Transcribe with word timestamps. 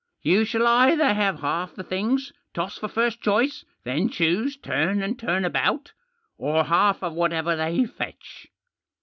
You 0.23 0.45
shall 0.45 0.65
either 0.65 1.13
have 1.13 1.41
half 1.41 1.75
the 1.75 1.83
things— 1.83 2.33
toss 2.55 2.75
for 2.79 2.87
first 2.87 3.21
choice, 3.21 3.63
then 3.83 4.09
choose 4.09 4.57
turn 4.57 5.03
and 5.03 5.19
turn 5.19 5.45
about; 5.45 5.91
or 6.39 6.63
half 6.63 7.03
of 7.03 7.13
whatever 7.13 7.55
they 7.55 7.85
fetch." 7.85 8.47